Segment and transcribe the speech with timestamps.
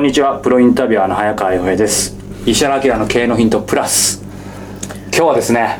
[0.00, 0.38] こんにちは。
[0.38, 2.16] プロインタビュアーの早川洋平です。
[2.46, 4.22] 石原明の経営のヒントプラス。
[5.14, 5.78] 今日はですね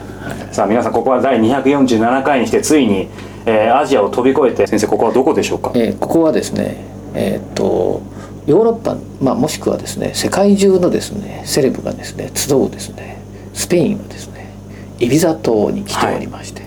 [0.52, 3.08] さあ皆さんここは第247回にしてついに、
[3.46, 5.72] えーアジアを飛び越えて先生ここはどこでしょうか？
[5.74, 8.02] えーここはですねえーっと
[8.46, 13.22] ヨーロッパ、まあ、もしくはですね世界中のですねセレブがですね集うですね
[13.54, 14.52] スペインのですね
[14.98, 16.60] イビザ島に来ておりまして、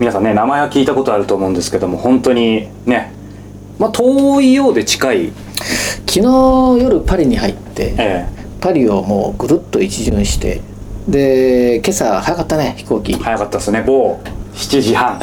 [0.00, 3.12] 皆さんね名前は聞いたことあると思うんですけども本当にね
[3.78, 5.32] まあ遠いようで近い
[6.10, 8.26] 昨日夜パリに入って、え
[8.60, 10.60] パリをもうぐるっと一巡して
[11.06, 13.84] で今朝早かったね飛行機、え早かったですね。
[13.86, 14.18] 某
[14.52, 15.20] 7時半。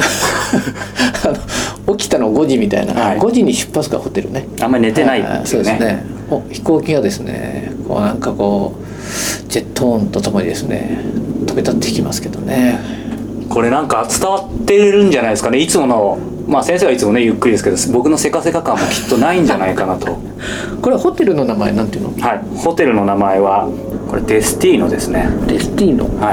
[1.86, 3.18] の起きたの5時みたいな、はい。
[3.18, 4.48] 5時に出発がホテルね。
[4.62, 5.40] あんまり寝てないていうね。
[5.44, 6.04] そうですね。
[6.30, 11.00] お飛行機がですねこうなんかこうジェット音とともにですね
[11.46, 12.78] 飛び立っていきますけどね。
[13.50, 15.58] これなんか伝わってるんじゃないですかね。
[15.58, 20.18] いつものまあ先生はいつもねゆっくりですけど僕のせかせか感もきっとないんじゃないかなと。
[20.80, 22.26] これはホテルの名前なんていうの？
[22.26, 22.40] はい。
[22.56, 23.68] ホテルの名前は
[24.08, 25.28] これデスティーノですね。
[25.46, 26.32] デスティーノ、は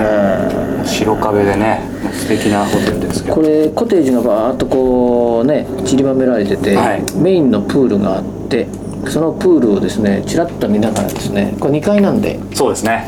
[0.83, 0.87] い。
[0.87, 1.81] 白壁でね
[2.13, 3.35] 素敵なホテルですけど。
[3.35, 7.03] これコテージがバーッとこうね散りばめられてて、はい。
[7.17, 8.67] メインのプールがあって
[9.09, 13.05] そのプールをですねちらっと見ながらですねこれ2階なんでそうですね。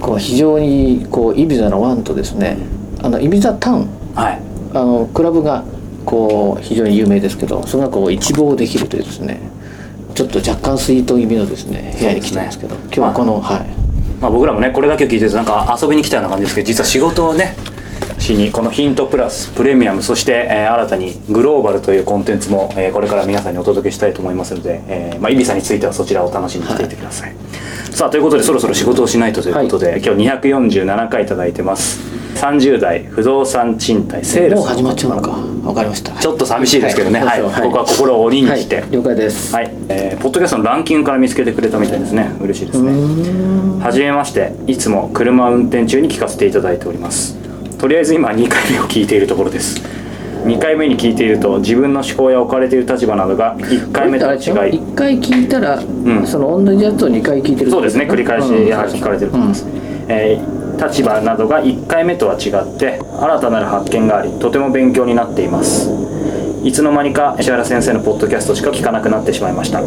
[0.00, 2.58] こう非常にこうイビザの湾とですね
[3.02, 4.38] あのイビザタウンはい。
[4.72, 5.64] あのクラブが
[6.04, 9.40] こう非常に有名ですけどその中を一望できるというですね
[10.14, 13.66] ちょっと若干スイート気味のですね部屋に来てますけど今日はこの、はい。
[14.20, 17.56] まあ、僕らもねこれだけを聞いてなんか遊びに来たような感じですけど実は仕事をね
[18.18, 27.34] しにこのヒントプラスプレミアムそして、えー新たにグローバルというコンテンツも、えーこれから皆さんにお届けしたいと思いますので、えーまあ、イビサについてはそちらをお楽しみにしていてください、
[27.90, 34.60] さあということでそろそろ仕事をしないとということで、今日247回いただいてます30代不動産賃貸セールス。
[34.60, 35.54] もう始まっちゃうのか。
[35.64, 36.12] わかりました。
[36.12, 37.20] ちょっと寂しいですけどね。
[37.20, 37.62] はい、そうそう。
[37.64, 42.30] ここは心を鬼にして、はい、了解です、はい、えーポッドキャストのランキングから見つけてくれたみたいですね。
[42.40, 42.92] 嬉しいですね。
[43.82, 47.36] はじめましていつも車運転中に聞かせていただいております。
[47.78, 49.82] とりあえず今2回目を聞いているところです。
[50.44, 54.40] 2回目に聞いていると自分の思考や置かれている立場などが1回目とは違い。
[54.40, 56.26] 1回聞いたら、ん。
[56.26, 58.06] その同じやつを2回聞いてるそうですね。
[58.06, 58.66] 繰り返しうん。
[58.66, 59.66] やはり聞かれてると思います、
[60.08, 65.90] えー立場などが1回目とは違って新たなる発見がありとても勉強になっています。
[66.64, 69.82] いつの間にか石原先生のポッドキャストしか聞かなくなってしまいました。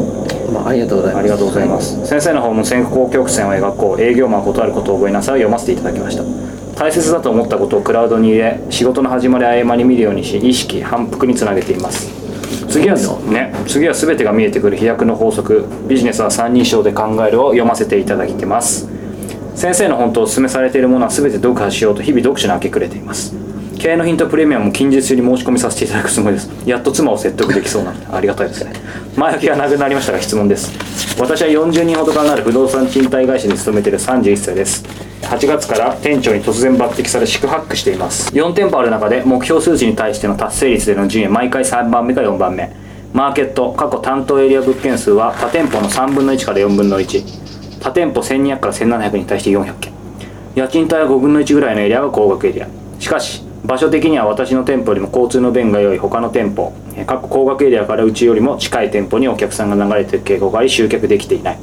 [0.53, 1.19] まあ、ありがとうございます。
[1.19, 5.35] ありがとうございます、先生の方も先行曲線を描こう営業マン断ることを覚えなさい。
[5.35, 6.23] を読ませていただきました。
[6.75, 12.07] 大切だと思ったことをクラウドに入れ仕事の始まり合間に見るようにし意識反復につなげています。
[12.69, 12.95] 次は
[13.29, 18.87] ね次は全てが見えてくる飛躍の法則ビジネスは三人称で考えるを読ませていただいてます
[19.57, 23.33] 先生の本当お勧めされているものは全て読破しようと日々読書に明け暮れています。
[23.79, 26.51] 経営のヒントプレミアムも近日中に申し込みさせていただくつもりです。
[26.67, 28.73] やっと妻を説得できそうなのでありがたいですね。
[29.15, 30.71] 前置きがなくなりましたが質問です。
[31.19, 34.85] 私は40人ほどからなる不動産賃貸会社に勤めている31歳です。
[35.23, 38.31] 8月から店長に突然抜擢され四苦八苦しています。
[38.35, 42.71] 4店舗ある中で目標数値に対しての達成率での順位は毎回3番目か4番目。
[43.11, 47.56] マーケット過去担当エリア物件数は他店舗の3分の1から4分の1
[47.87, 49.93] 他店舗1200から1700に対して400件。
[50.55, 52.67] 家賃帯は5分の1ぐらいのエリアが高額エリア。
[52.99, 56.73] しかし場所的には私の店舗よりも交通の便が良い他の店舗
[57.05, 61.59] 各高額エリアからうちよりも近い店舗にお客さんが流れている傾向があり集客できていない。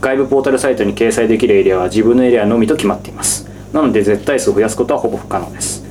[0.00, 3.50] 外部ポータルサイトに掲載できるエリアは自分のエリアのみと決まっています。
[3.72, 5.84] なので絶対数を増やすことはほぼ不可能です。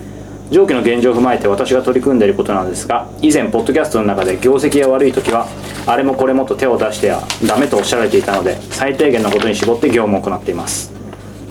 [0.53, 5.47] 上記の現状を踏まえて私が取り組んでいることなんですが以前ポッドキャストの中で業績が悪い時は
[5.87, 10.93] あれもこれもと手を出してはダメとおっしゃられていたので最低限のことに絞って業務を行っています。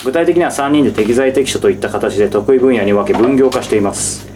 [0.04, 4.28] 具体的には3人で適材適所といった形で得意分野に分け分業化しています。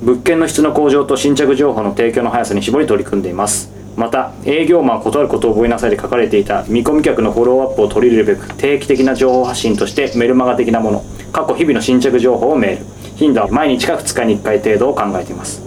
[0.00, 3.72] 物件の質の向上と新着情報の提供の速さに絞り取り組んでいます。
[3.96, 13.01] また営業マン断ることを覚えなさいで書かれていた見込み客のフォローアップを取り入れるべく定期的な情報発信としてメルマガ的なもの過去日々の新着情報をメール。
[13.22, 15.62] 頻度は毎日か2日に1回程度を考えています。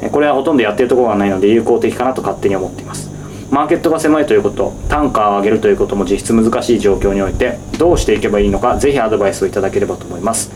[0.00, 3.10] えこれはほとんどやってるところがないので有効的かなと勝手に思っています。
[3.50, 10.50] マーケットが狭いということ単価を上げるということも実質難しい状況においてどうしていけばいいのかぜひアドバイスをいただければと思います。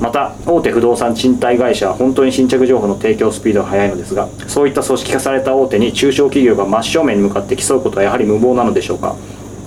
[0.00, 9.14] また大手不動産賃貸会社は本当に新着情報の提供スピードが速いのですがそういった組織化された大手に中小企業が真正面に向かって競うことはやはり無謀なのでしょうか。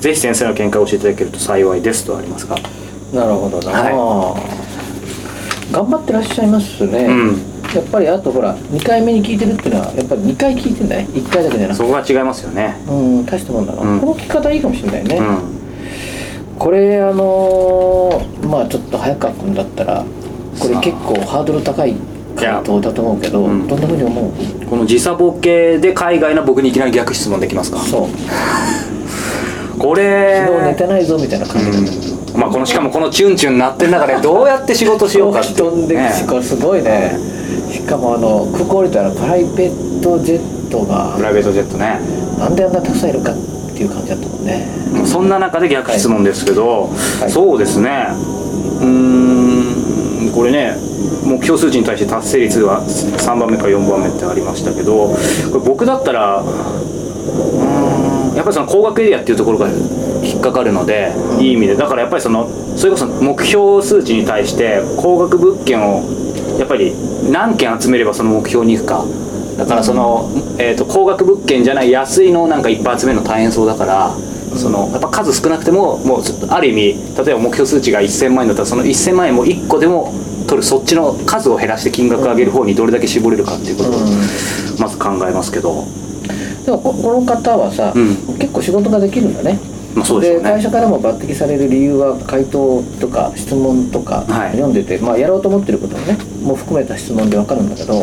[0.01, 2.57] ぜひ先生の見解を教えていただけると幸いですとありますが。
[3.13, 4.64] なるほどな、は
[5.75, 7.27] 頑張ってらっしゃいますね、うん。
[7.75, 11.83] やっぱりあとほら2回目に聞いてるっていうのはやっぱり2回聞いてんだね1回だけじゃなくて。
[11.83, 12.77] そこが違いますよね。
[12.87, 13.99] うん大したもんだな、うん。
[13.99, 16.57] この聞き方いいかもしれないね、うん。
[16.57, 20.05] これあのーまあちょっと早川君だったら
[20.59, 21.93] これ結構ハードル高い
[22.37, 23.67] 回答だと思うけど、うん。
[23.67, 24.31] どんなふうに思う？
[24.69, 27.79] この時差ボケで海外の僕にいきなり逆質問できますか？
[27.79, 28.09] そう
[29.77, 31.77] これ昨日寝てないぞみたいな感じで、
[32.33, 32.39] うん。
[32.39, 35.53] まあこのしかもこのチュンチュン鳴ってる中でどうやって仕事しようかって。
[35.53, 36.09] 飛んでね。
[36.09, 37.17] くしこれすごいね。
[37.71, 41.99] しかもあの空港降りたらプライベートジェットがプライベートジェットね。
[42.39, 43.35] なんであんなたくさんいるかっ
[43.75, 44.67] ていう感じだったもんね。
[45.05, 46.89] そんな中で逆質問ですけど、
[47.19, 47.31] はい。
[47.31, 48.07] そうですね。
[48.09, 50.75] うーんこれね
[51.25, 55.17] 目標数値に対して達成率は3番目か4番目ってありましたけどこ
[55.53, 56.43] れ僕だったら
[58.35, 61.75] やっぱりその高額エリアっていうところが引っかかるのでいい意味で。
[61.75, 66.03] だからやっぱりそのそれこそ目標数値に対して高額物件を
[66.59, 66.93] やっぱり
[67.31, 69.05] 何件集めればその目標に行くか。
[69.57, 74.13] だからその、えー、と高額物件じゃない安いのをなんかいっぱい集めるの大変そうだから
[74.57, 80.13] そのやっぱ数少なくてももうちょっとある意味例えば目標数値が1000万円だったらその1000万円も1個でも
[80.45, 83.93] 取るそっちの数を減らして金額を上げる方にどれだけ絞れるかっていうことを
[84.79, 85.85] まず考えますけど、
[86.65, 88.37] でもここの方はさ、うん。
[88.37, 89.59] 結構仕事ができるんだね。
[89.95, 90.43] まあ、そうでね。
[90.43, 94.51] 会社からも抜擢される理由は回答とか質問とかはい。
[94.51, 97.93] 読んでて、まあ、やろうと思ってることもねもう含めた質問で分かるんだけど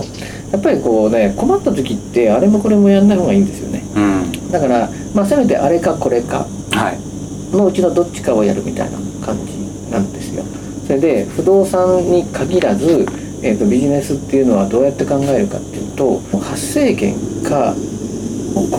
[0.52, 3.82] やっぱりこうね困った時ってあれもこれもやんない方がいいんですよね。
[3.94, 4.50] うん。
[4.50, 7.56] だから、まあ、せめてあれかこれかはい。
[7.56, 9.52] のうちのどっちかをやるみたいな感じ
[9.90, 10.44] なんですよ。
[10.86, 13.06] それで不動産に限らず、
[13.42, 17.74] えー、とビジネスっていうのはどうやって考えるかっていうと発生源か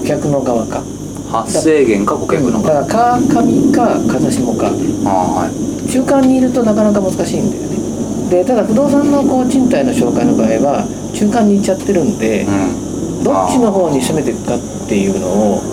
[0.03, 0.83] 顧客の側か。
[1.31, 4.67] 発生源か顧客のだから川上か風下か。
[5.05, 5.89] ああはい。
[5.89, 8.29] 中間にいるとなかなか難しいんだよね。
[8.29, 12.51] でただ不動産のこう賃貸の紹介の場合は中間に行っちゃってるんでう
[13.21, 13.23] ん。
[13.23, 15.63] どっちの方に攻めていくかっていうのを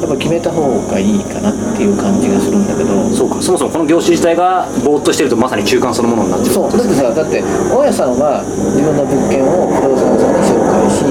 [0.00, 2.94] やっぱ決めた方がいいかなっていう感じがするんだけど。
[3.10, 8.40] そうかそもそもこの業種自体がぼーっとしてるとまさに中間そのものになっちゃうそうだってさだって大家さんは
[8.72, 11.04] 自分の物件を不動産屋さんに紹介し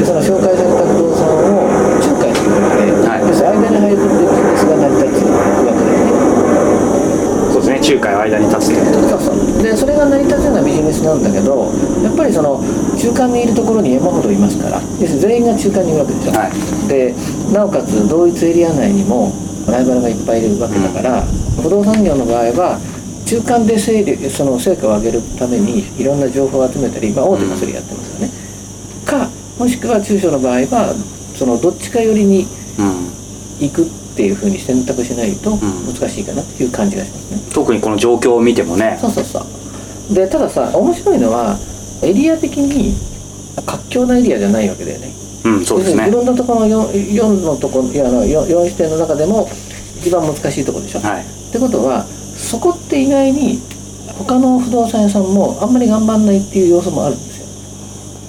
[0.00, 1.68] でその紹介された不動産を
[2.00, 3.42] 仲介するわけで、はい要す。
[3.42, 5.36] るに間に入るビジネスが成り立つわ
[5.76, 6.18] けだよね
[7.52, 9.62] そうですね仲介を間に立つっていうことそうそう。
[9.62, 11.72] でそれが成り立つようなビジネスなんだけど
[12.02, 12.62] やっぱりその
[12.96, 15.12] 中間にいるところに山ほどいますから要す。
[15.12, 16.52] るに全員が中間にいるわけでしょ、はい。
[16.88, 17.14] で
[17.52, 19.32] なおかつ同一エリア内にも
[19.68, 21.22] ライバルがいっぱいいるわけだから、
[21.60, 22.80] 不動産業の場合は
[23.26, 28.32] 中間で整理その成果を上げるためにいろんな情報を集めたり、まあ、大手もそれやってますよね、
[29.04, 29.28] か
[29.58, 30.94] もしくは中小の場合は
[31.36, 32.46] そのどっちか寄りに
[32.78, 33.17] うん
[33.60, 35.60] 行くっていうふうに選択しないとん。
[35.86, 38.98] 難しいかなっていう感じがしますね、特にこの状況を見てもね。
[39.00, 39.40] そうそうそ
[40.10, 40.14] う。
[40.14, 41.58] でたださ面白いのは
[42.02, 42.94] エリア的に
[43.66, 45.12] 活況なエリアじゃないわけだよね。
[45.44, 46.04] うんそうですね。
[46.06, 49.48] 自分のところの 4, 4のとこいやあの 4, 4視点の中でも
[50.00, 51.24] 一番難しいところでしょ、はい。
[51.24, 53.60] ってことはそこって意外に
[54.18, 57.46] 他の不動産屋さんもあんまり頑張んないっていう要素もあるんですよ。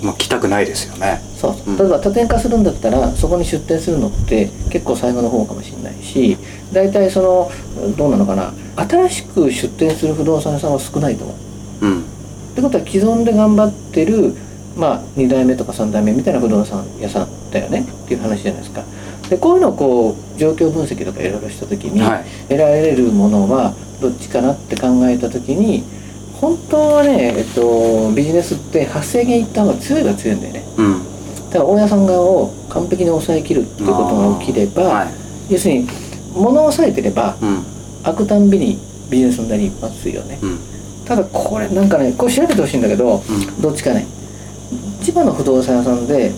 [0.03, 6.37] まあ来たくないですよねそうそううん例えば多点化するんだったらそこに出店するのって結構最後の方かもしれないし
[6.73, 7.51] 大体その
[7.95, 11.33] どうなのかな新しく出店する不動産屋さんは少ないと思
[11.81, 12.03] ううんっ
[12.55, 14.33] てことは既存で頑張ってる、
[14.75, 18.83] まあ、2代目とか3代目みたいな不動産屋さんだよねっていう話じゃないですか。
[19.29, 25.83] でこういうのをこう状況分析とかいろいろした時に、はい得られるものはどっちかなって考えた時に
[26.41, 30.63] 本当はね、えっと、ビジネスって発生源いった方が強いが強いんだよね。
[30.77, 31.08] うん
[31.49, 35.07] だから大家さん側を完璧に抑えきるっていうことが起きれば、はい。
[35.49, 35.87] 要するに
[36.33, 37.65] 物を抑えてればうん。
[38.03, 38.77] 開くたんびに
[39.09, 40.39] ビジネスになりますよね。
[40.41, 40.59] うん。
[41.05, 43.61] ただこれなんかねこれ調べてほしいんだけど、うん。
[43.61, 44.05] どっちかね。
[45.01, 46.31] 千葉の不動産屋さんで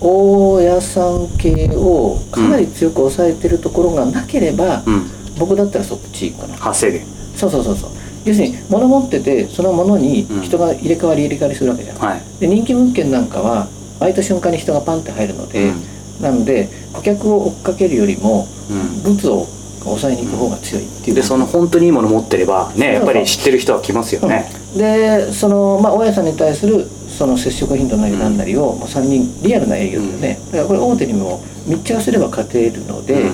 [0.00, 5.10] 大家さん系をかなり強く抑えてるところがなければ、うん。
[5.38, 6.56] 僕だったらそっち行くかな。
[6.56, 7.90] 発生源そうそうそうそう。
[8.24, 12.22] 要するに物持っててその物に人が入れ替わり入れ替わりするわけじゃん、はい。
[12.40, 15.82] で人気物件なんかは空いた瞬間に人がパンって入るので、うん。
[16.22, 18.74] なので顧客を追っかけるよりもう
[19.10, 19.14] ん。
[19.14, 19.46] 物を
[19.84, 21.16] 抑えに行く方が強いっていう。
[21.16, 24.50] でその本当にいいもの持ってればねやっぱり知ってる人は来ますよね。
[24.76, 33.30] でそのまあ大家さんに対するその接触頻度なりなんなりを、もう3人リアルな営業だよね、だからこれ大手にも密着すれば勝てるので、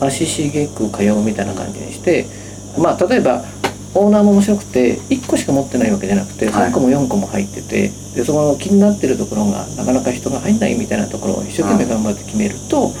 [0.00, 2.26] 足しげく通うみたいな感じにして
[2.76, 3.42] まあ例えば
[3.94, 6.70] オーナーも面白くて1個しか持ってないわけじゃなくてはい。
[6.70, 12.92] 3個も4個も入ってて、でそこの気になってるところがなかなか人が入んないみたいなところを一生懸命頑張って決めると、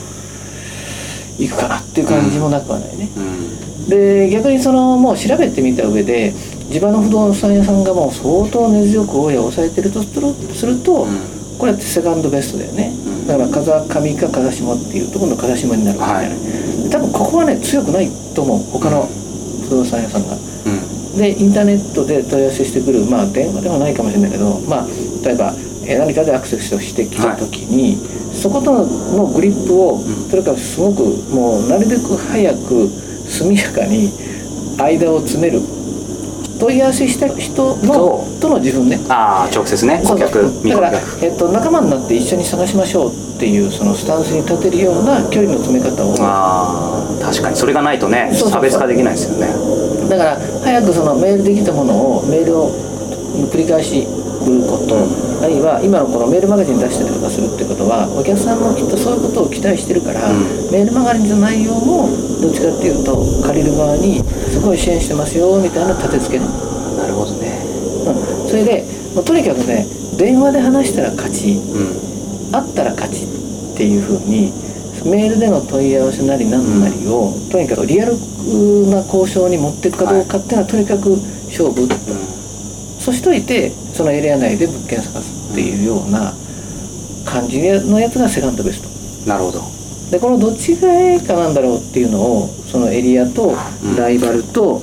[1.38, 3.08] いくかなっていう感じもなくはないね。
[3.16, 3.88] うん。
[3.88, 6.32] で逆にそのもう調べてみた上で
[6.70, 11.06] 地場の不動産屋さんがもう相当根強く大家を抑えてるとすると、
[11.58, 13.26] これってセカンドベストだよね、うん。
[13.26, 16.86] だから風上か風下っていうと今度風下になるわけじゃな。
[16.86, 18.58] い、多分ここはね強くないと思う。
[18.78, 19.08] 他の
[19.64, 20.36] 不動産屋さんが。
[21.12, 24.86] うんでインターネットで問い合わせしてくるまあ電話ではないかもしれないけどまあ
[25.24, 25.52] 例えば
[25.84, 27.96] えー何かでアクセスしてきた時に、
[28.32, 30.30] そことのグリップを、ん。
[30.30, 32.88] それからすごくもうなるべく早く
[33.28, 34.12] 速やかに
[34.78, 35.60] 間を詰める。
[36.60, 39.00] 問い合わせした人のととの自分ね。
[39.08, 46.14] ああ直接ね顧客だからえっと、仲間になって一緒に探しましょうっていうそのスタンスに立てるような距離の詰め方を。
[46.20, 47.56] ああ確かに。
[47.56, 49.48] それがないとね差別化できないですよね
[50.12, 52.68] だから早くそのメールできたものをメールを
[53.48, 54.04] 繰り返し
[54.44, 55.08] 売ること、
[55.40, 60.68] あるいは今のこのメールマガジン出したりとかするってことはお客さんもきっとそういうことを期待してるから、うん。
[60.68, 62.12] メールマガジンの内容も
[62.44, 64.20] どっちかっていうと借りる側に
[64.52, 66.50] すごい支援してますよみたいな立て付けね、
[67.00, 67.56] なるほどね。
[68.04, 68.84] うん、それで
[69.16, 69.86] もうとにかくね
[70.18, 71.56] 電話で話したら勝ち。
[71.56, 72.52] うん。
[72.52, 74.52] 会ったら勝ちっていうふうに
[75.04, 78.12] メールでの問い合わせなりなんなりを、とにかくリアル
[78.90, 81.10] な交渉に持っていくかどうかっていうのはとにかく
[81.48, 81.88] 勝負。
[82.98, 86.32] そしといてそのエリア内で物件探すっていうような
[87.24, 89.28] 感じのやつがセカンドベスト。
[89.28, 89.60] なるほど。
[90.10, 93.96] でこのどっちがええかなんだろうっていうのをそのエリアとうん。
[93.96, 94.80] ライバルと、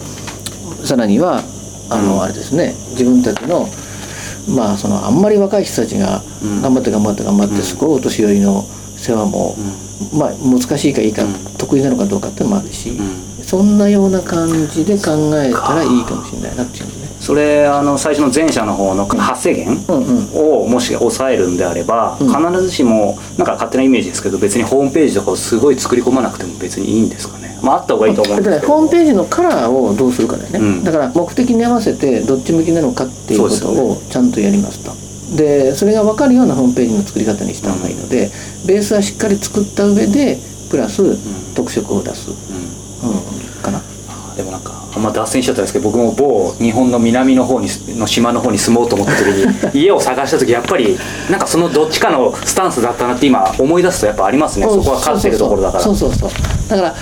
[0.83, 1.43] さらには
[1.89, 2.21] あの、うん。
[2.23, 3.69] あれですね自分たちの
[4.49, 6.61] まあそのあんまり若い人たちがうん。
[6.61, 7.61] 頑張って頑張って頑張って、うん。
[7.61, 8.65] すごいお年寄りの
[8.99, 9.55] 世話も、
[10.13, 11.33] まあ難しいかいいか、うん。
[11.57, 13.43] 得意なのかどうかっていうのもあるし、うん。
[13.43, 16.91] そんなような感じで考えたらいいかもしれないなっていうね。
[17.19, 19.93] それあの最初の前者の方の発生源
[20.39, 22.27] をもし抑えるんであれば、うん。
[22.27, 27.57] 必ずしもなんか勝手なイメージですけど別にホームページとかをすごい作り込まなくても別にいいんですかね。
[27.61, 28.73] まああった方がいいと思うんですけど。
[28.73, 30.83] ホームページのカラーをどうするかだよね、うん。
[30.83, 34.91] だから目的に合わせてどっち向きなのかっていうことをちゃんとやりますと
[35.35, 38.31] でそれが分かるようなホームページの作り方にした方がいいので、
[38.65, 40.37] ベースはしっかり作った上で
[40.69, 41.03] プラス
[41.55, 42.33] 特色を出す、う
[43.07, 43.11] ん。
[43.11, 43.81] うん、かな。
[44.35, 47.67] でもなんかあんま脱線しちゃったんですけど僕も某日本の南の方に
[47.97, 50.97] の島の方に住もうと思った時に 家を探した時やっぱり
[51.29, 54.65] なんかそのどっちかのスタンスだったなって今思い出すとやっぱありますね。
[54.69, 55.83] そこは勝ってるところだから。
[55.83, 56.29] そうそうそう。
[56.69, 56.95] だから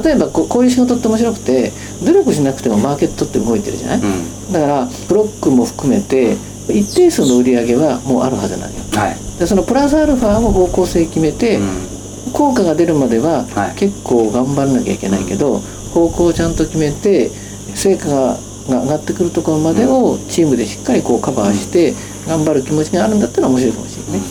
[0.00, 1.72] 例えばここういう仕事って面白くて
[2.04, 4.52] 努力しなくてもマーケットって動いてるじゃない、うん。
[4.52, 6.36] だからブロックも含めて
[6.68, 8.78] 一定数の売り上げはもうあるはずなのよ。
[8.94, 11.94] はい、でそのプラスアルファを方向性決めて、うん。
[12.32, 15.60] 効果が出るまでははい結構頑張らなきゃいけないけど、
[15.92, 17.30] 方向をちゃんと決めて
[17.74, 18.36] 成果が
[18.68, 21.94] が上がってくるところまでをチームでしっかりこうカバーして
[22.26, 24.26] 頑張る気持ちがあるんだったら面白いかもしれないね。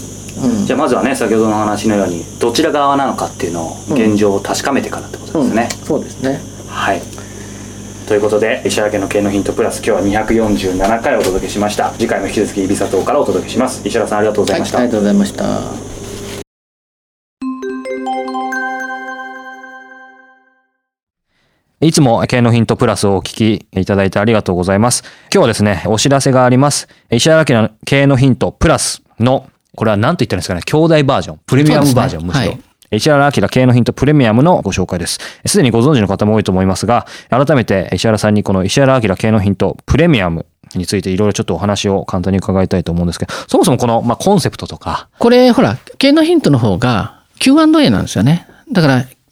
[0.60, 0.66] うん。
[0.66, 5.86] じゃあまずはね先ほどの話のようにどちら側なのかっていうのを現状を確かめてからってことですね、うん。
[5.86, 6.42] そうですね。
[6.68, 7.02] はい
[8.08, 15.34] ということで石原家の経営のヒントプラス今日は247回お届けしました次回も引き続き指佐藤からお届けします石原さんありがとうございました、はい、ありがとうございまし
[15.90, 15.94] た。
[21.86, 25.04] いつも経営のヒントプラスをお聞きいただいてありがとうございます。
[25.24, 26.88] 今日はですね、お知らせがあります。
[27.12, 32.44] 石原家の経営のヒントプラスの、これは何と言ったんですかね、兄弟バージョン、プレミアムバージョン、むしろ。
[32.44, 35.20] そうですねはい石原明経営のヒントプレミアムのご紹介です。
[35.46, 40.46] すでにご存知の方も多いと思いますが、改めて石原さんにこの石原明経営のヒントプレミアム
[40.76, 48.48] についていろいろちょっとお話を簡単に伺いたいと思うんですけど、そもそもこの、まあ、コンセプトとか、これ、ほら、経営のヒントの方が Q&A なんですよね。
[48.72, 49.06] だから、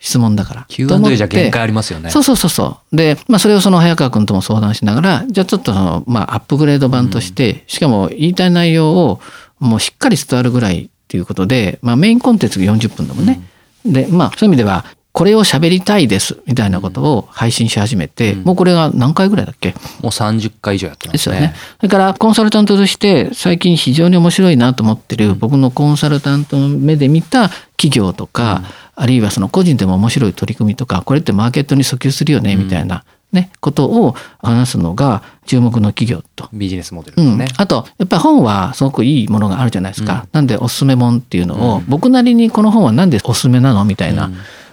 [0.00, 0.66] 質問だから。
[0.68, 2.10] Q&A じゃ限界ありますよね。
[2.10, 2.96] そうそうそうそう。
[2.96, 9.20] で、まあそれをその早川君とも相談しながら、じゃあちょっとその、まあアップグレード版として、しかも言いたい内容を
[9.58, 13.40] もうしっかり伝わるぐらいっていうことで、まあメインコンテンツが40分だもんね。
[13.84, 19.70] でまあそういう意味ではこれを喋りたいですみたいなことを配信し始めて、もうこれが何回ぐらいだっけ？
[19.70, 21.54] もう30回以上やってまですすよね。
[21.78, 28.62] それからコンサルタントとして最近非常に面白いなと思ってる僕のコンサルタントの目で見た企業とか、
[29.00, 33.02] あるいはその個人でも面白い取り組みとかこれってマーケットに訴求するよねみたいな、
[33.32, 36.50] ね、ことを話すのが注目の企業と。
[36.52, 37.38] ビジネスモデルうん。
[37.38, 44.30] ですね。、あとやっぱり本はすごくいいものがあるじゃないですか、なんでおすすめ本っていうのを、僕なりにこの本はなんでおすすめなのみたいな、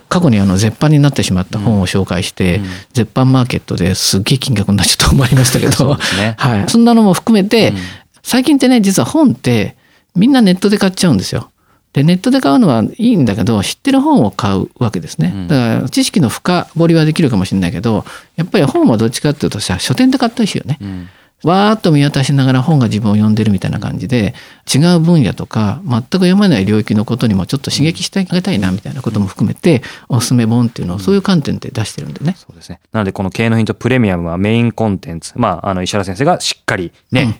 [0.10, 2.60] 過去にあの絶版になってしまった本を紹介して、
[2.92, 5.96] 絶版マーケットですっげえ金額になっちゃったと思いましたけど
[6.36, 7.74] はい、そんなのも含めて、
[8.24, 9.78] 最近ってね実は本って
[10.16, 11.50] みんなネットで買っちゃうんですよ。
[11.94, 15.48] でネットで買うのはいいんだけど知ってる本を買うわけですね。
[15.48, 20.78] だから知識の深掘りはできるかもしれないけどやっぱり本はどっちかっていうとさ書店で買ったりしいよね。
[20.82, 21.10] うん
[21.44, 24.34] わーっと見渡しながら本が自分を読んでるみたいな感じで
[24.74, 32.34] 違う分野とか全く読まない領域のことにもちょっと刺激してあげたいなみたいなことも含めておすすめ本っていうのをそういう観点で出してるんでね。
[32.38, 32.80] そうですね。
[32.92, 35.34] なので、この経営のヒントプレミアムはメインコンテンツ。
[35.36, 37.40] まあ、あの、石原先生がしっかりね、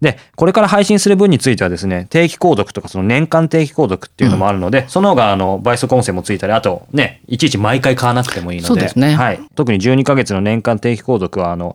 [0.00, 9.40] で、これから配信する分についてはですね、定期購読とかその年間定期購読っていうのもあるので、その方があの倍速音声もついたり、あとね、いちいち毎回買わなくてもいいので、そうですねはい。
[9.56, 11.74] 特に12ヶ月の年間定期購読は、あの、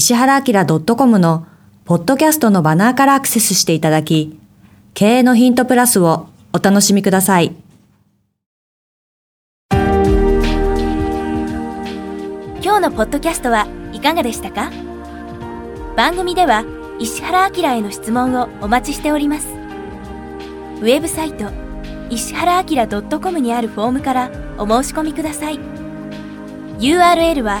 [0.00, 0.64] 石原明
[0.96, 1.46] .com の
[1.84, 4.40] ポッドキャストのバナーからアクセスしていただき、
[4.94, 7.54] 経営のヒントプラスをお楽しみください。
[12.62, 14.70] 今日のポッドキャストはいかがでしたか？
[15.98, 16.64] 番組では
[16.98, 19.48] 石原明への質問をお待ちしております。
[19.48, 21.44] ウェブサイト
[22.08, 22.86] 石原明
[23.20, 25.60] .com にあるフォームからお申し込みください。
[26.78, 27.60] URL は